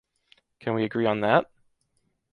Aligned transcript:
Can 0.59 0.73
we 0.73 0.83
agree 0.83 1.05
on 1.05 1.19
that? 1.19 1.51